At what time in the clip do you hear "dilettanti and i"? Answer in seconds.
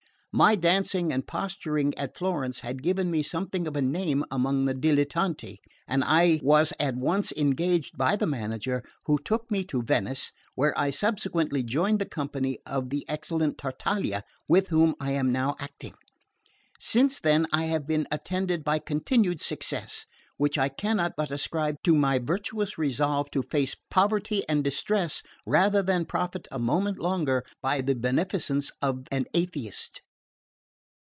4.73-6.39